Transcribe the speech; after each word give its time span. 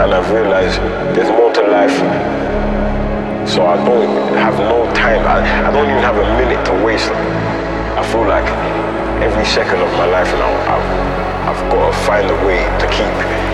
And 0.00 0.14
I've 0.14 0.30
realized 0.30 0.78
there's 1.14 1.28
more 1.28 1.52
to 1.52 1.62
life. 1.62 1.96
So 3.48 3.66
I 3.66 3.76
don't 3.84 4.34
have 4.36 4.58
no 4.58 4.84
time. 4.94 5.20
I, 5.26 5.68
I 5.68 5.70
don't 5.70 5.84
even 5.84 6.02
have 6.02 6.16
a 6.16 6.24
minute 6.40 6.64
to 6.66 6.84
waste. 6.84 7.10
I 7.10 8.02
feel 8.10 8.26
like 8.26 8.48
every 9.22 9.44
second 9.44 9.80
of 9.80 9.92
my 9.92 10.06
life 10.06 10.32
now, 10.32 10.52
I've, 10.72 11.56
I've 11.56 11.70
got 11.70 11.90
to 11.90 11.98
find 12.06 12.30
a 12.30 12.46
way 12.46 12.64
to 12.80 12.86
keep 12.88 13.51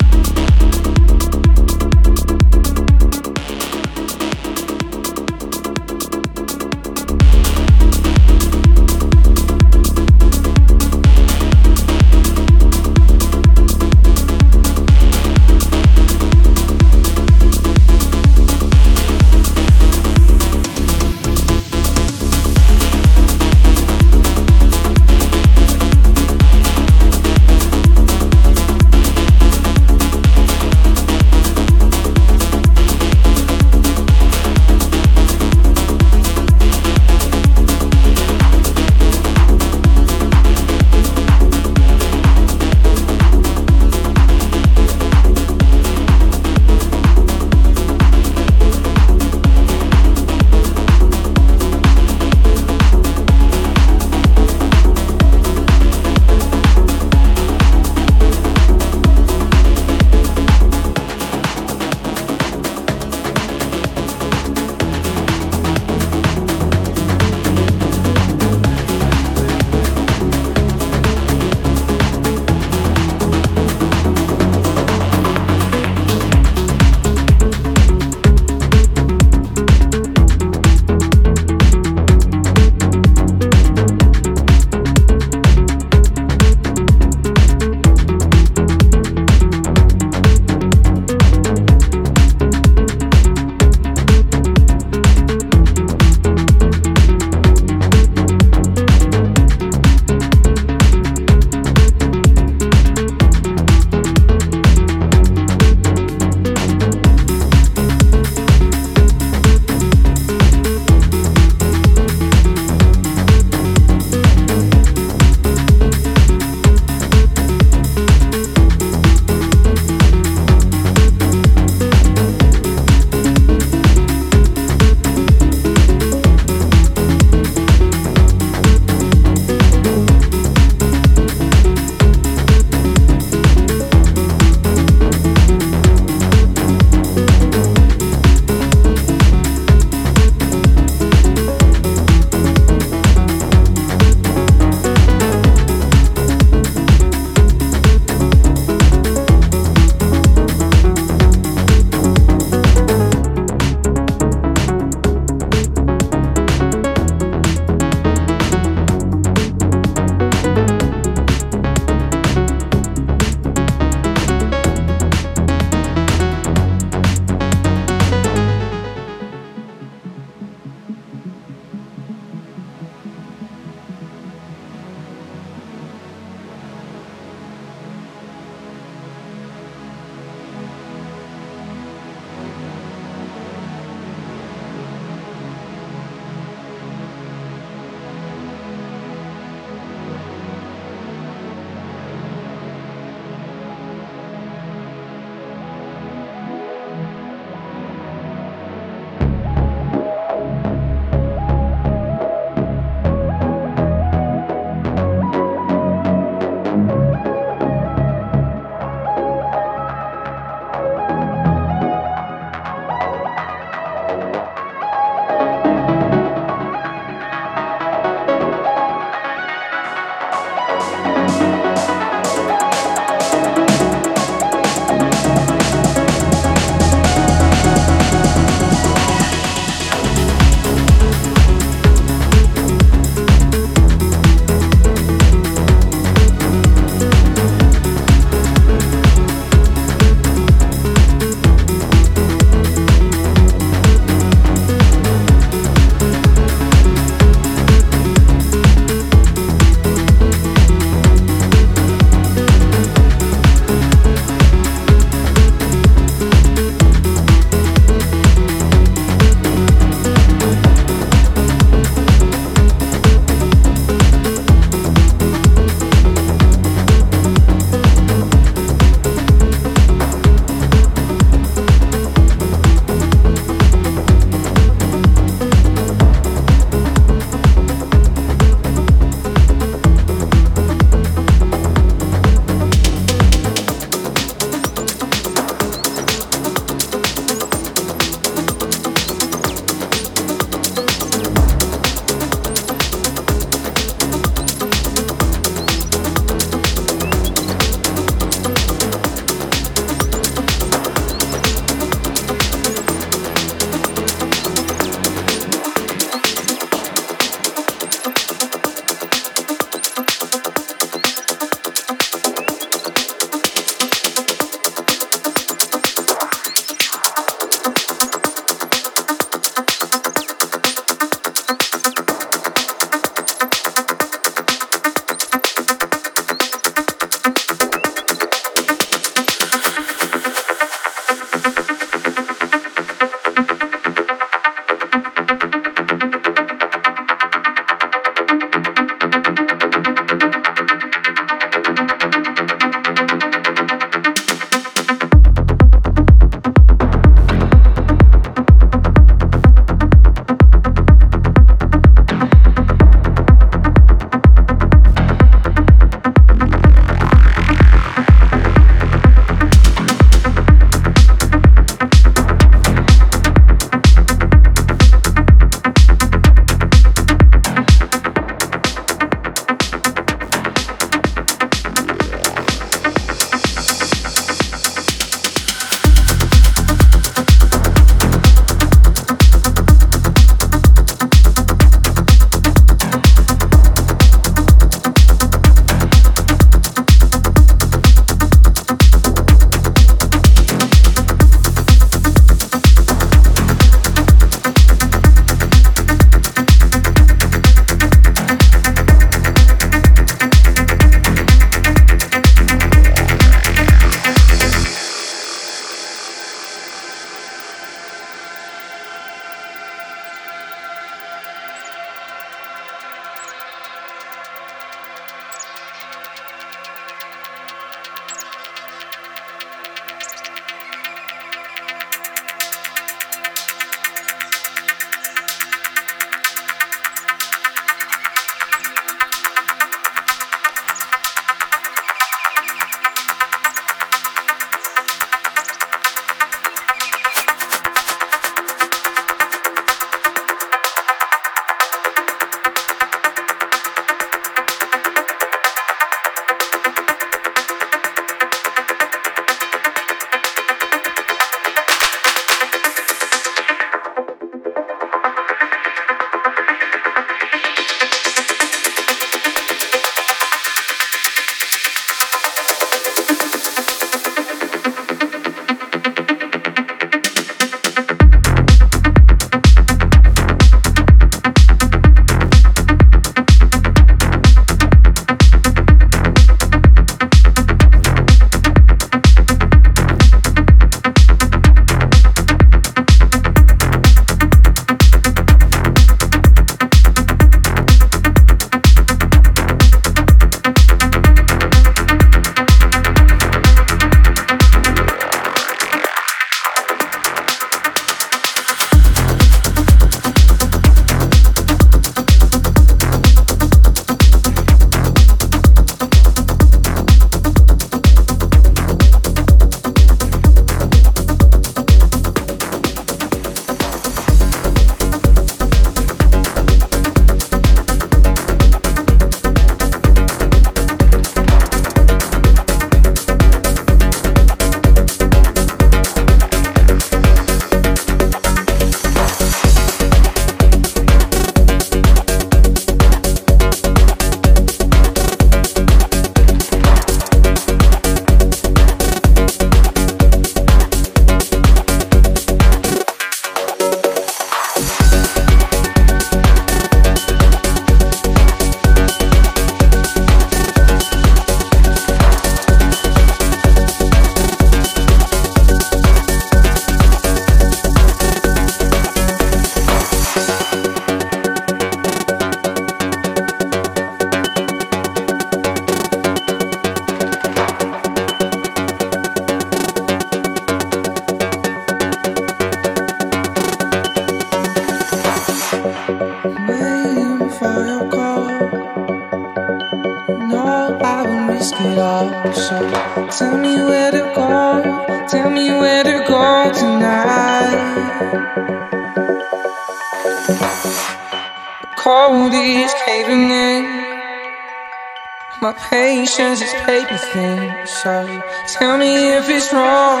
My 595.42 595.52
patience 595.54 596.40
is 596.40 596.52
paper 596.62 596.96
thin. 596.96 597.66
So 597.66 598.22
tell 598.46 598.78
me 598.78 599.08
if 599.08 599.28
it's 599.28 599.52
wrong. 599.52 600.00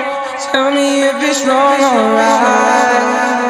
Tell 0.52 0.70
me 0.70 1.02
if 1.02 1.16
it's 1.18 1.44
wrong, 1.44 1.80
alright. 1.82 3.42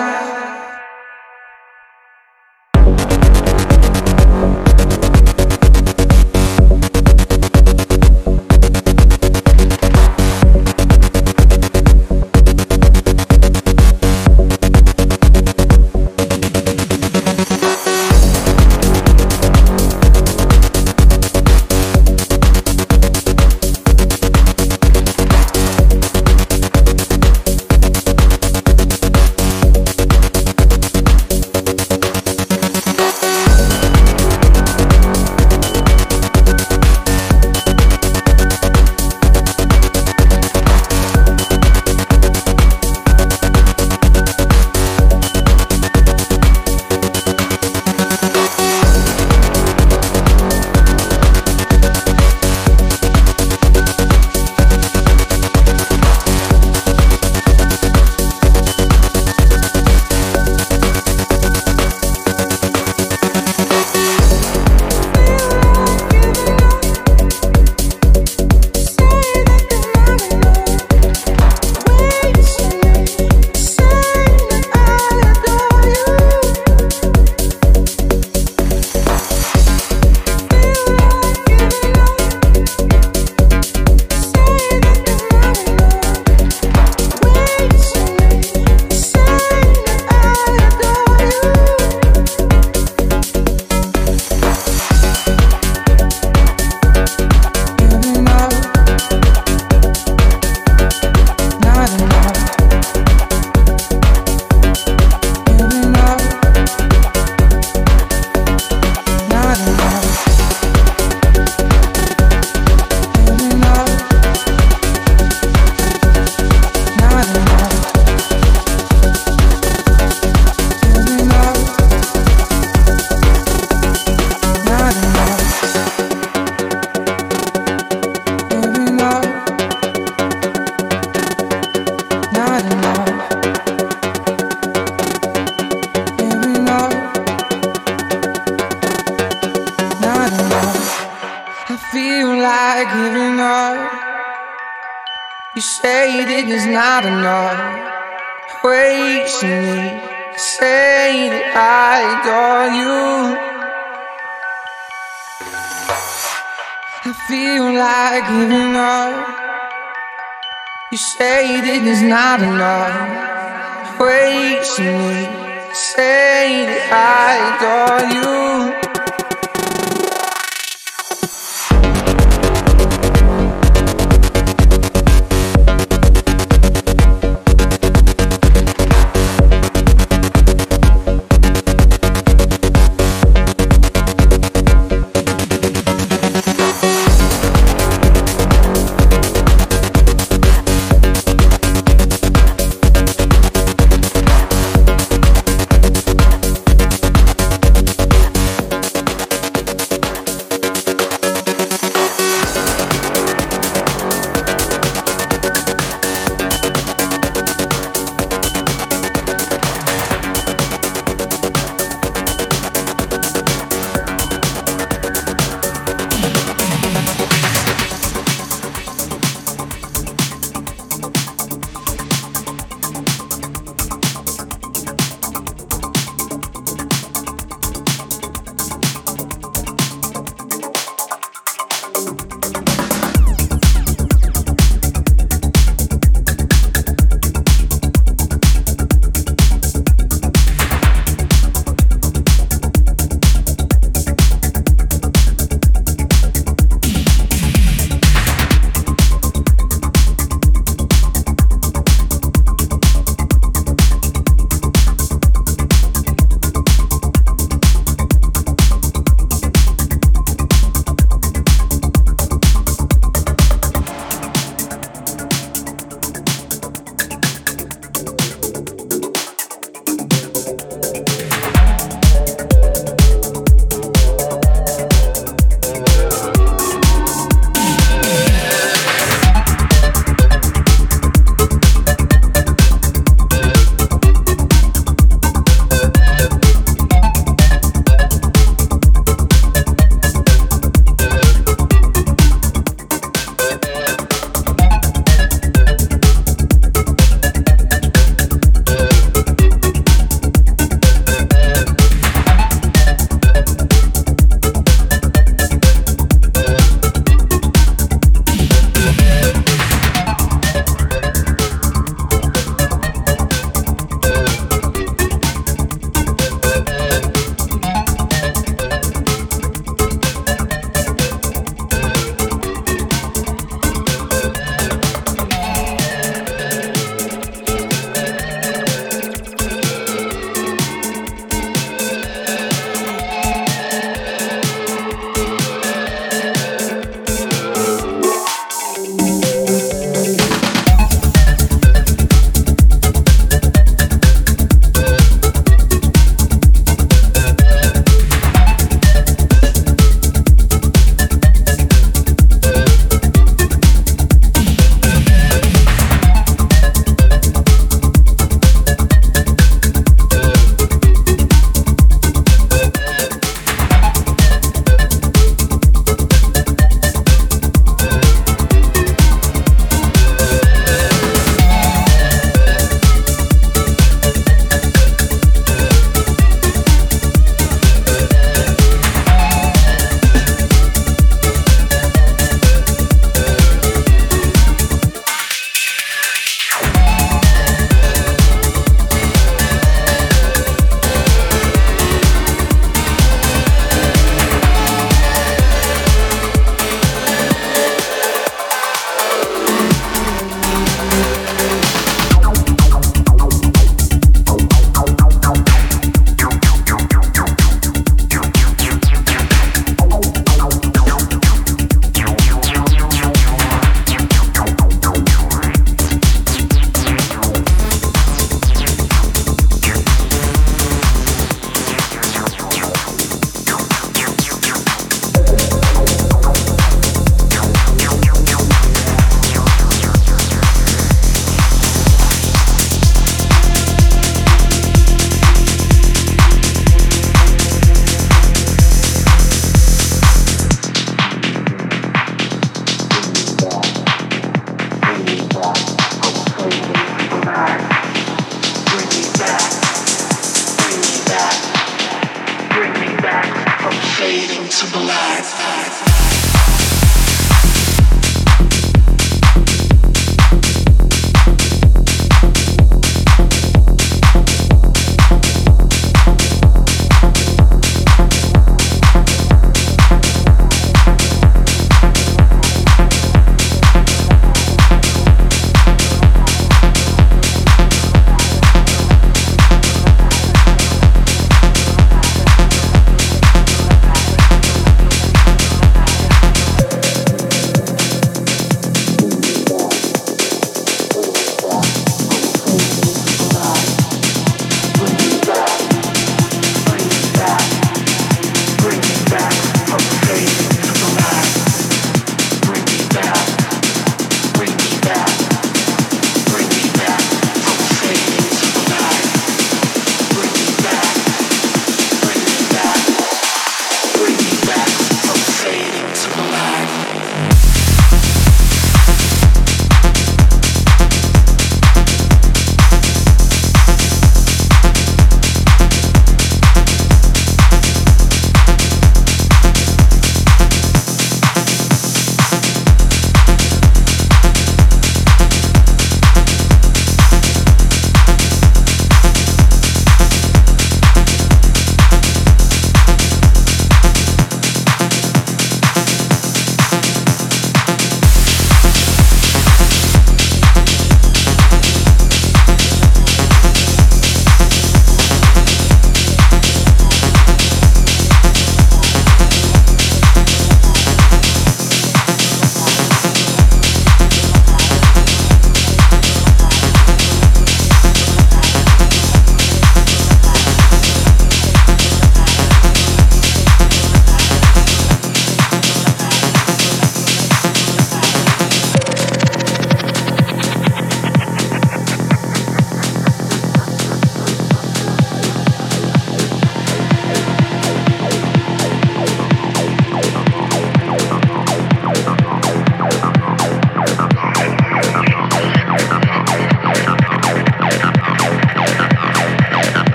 running 101.83 102.13
out. 102.13 102.42